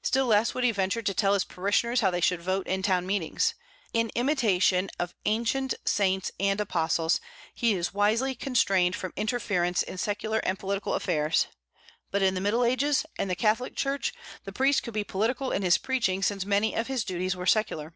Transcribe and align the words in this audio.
Still 0.00 0.24
less 0.24 0.54
would 0.54 0.64
he 0.64 0.72
venture 0.72 1.02
to 1.02 1.12
tell 1.12 1.34
his 1.34 1.44
parishioners 1.44 2.00
how 2.00 2.10
they 2.10 2.22
should 2.22 2.40
vote 2.40 2.66
in 2.66 2.80
town 2.82 3.06
meetings. 3.06 3.52
In 3.92 4.10
imitation 4.14 4.88
of 4.98 5.14
ancient 5.26 5.74
saints 5.84 6.32
and 6.40 6.58
apostles, 6.62 7.20
he 7.52 7.74
is 7.74 7.92
wisely 7.92 8.34
constrained 8.34 8.96
from 8.96 9.12
interference 9.16 9.82
in 9.82 9.98
secular 9.98 10.38
and 10.38 10.58
political 10.58 10.94
affairs. 10.94 11.48
But 12.10 12.22
in 12.22 12.32
the 12.32 12.40
Middle 12.40 12.64
Ages, 12.64 13.04
and 13.18 13.28
the 13.28 13.36
Catholic 13.36 13.76
Church, 13.76 14.14
the 14.44 14.50
priest 14.52 14.82
could 14.82 14.94
be 14.94 15.04
political 15.04 15.52
in 15.52 15.60
his 15.60 15.76
preaching, 15.76 16.22
since 16.22 16.46
many 16.46 16.74
of 16.74 16.86
his 16.86 17.04
duties 17.04 17.36
were 17.36 17.44
secular. 17.44 17.92